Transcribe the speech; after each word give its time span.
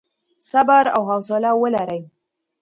صبر 0.49 0.85
او 0.95 1.01
حوصله 1.11 1.51
ولرئ. 1.61 2.01